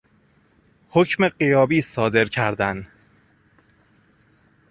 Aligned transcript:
حکم 0.89 1.29
غیابی 1.29 1.81
صادر 1.81 2.25
کردن 2.25 2.87